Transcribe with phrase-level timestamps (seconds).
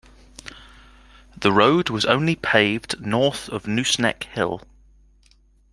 [1.37, 4.63] The road was only paved north of Nooseneck Hill.